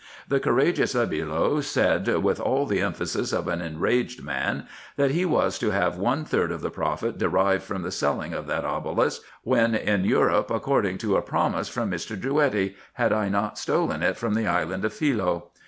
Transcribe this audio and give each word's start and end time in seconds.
The 0.27 0.39
courageous 0.39 0.95
Lebulo 0.95 1.61
said, 1.63 2.07
with 2.23 2.39
all 2.39 2.65
the 2.65 2.81
emphasis 2.81 3.31
of 3.31 3.47
an 3.47 3.61
enraged 3.61 4.23
man, 4.23 4.65
that 4.95 5.11
he 5.11 5.25
was 5.25 5.59
to 5.59 5.69
have 5.69 5.95
one 5.95 6.25
third 6.25 6.51
of 6.51 6.61
the 6.61 6.71
profit 6.71 7.19
derived 7.19 7.61
from 7.61 7.83
the 7.83 7.91
selling 7.91 8.33
of 8.33 8.47
that 8.47 8.65
obelisk, 8.65 9.21
when 9.43 9.75
in 9.75 10.03
Europe, 10.03 10.49
according 10.49 10.97
to 10.97 11.17
a 11.17 11.21
promise 11.21 11.69
from 11.69 11.91
Mr. 11.91 12.19
Drouetti, 12.19 12.75
had 12.93 13.13
I 13.13 13.29
not 13.29 13.59
stolen 13.59 14.01
it 14.01 14.17
from 14.17 14.33
the 14.33 14.47
island 14.47 14.83
of 14.85 14.91
Philoe. 14.93 15.51